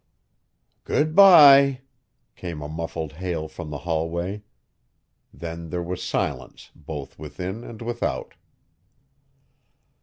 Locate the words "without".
7.83-8.33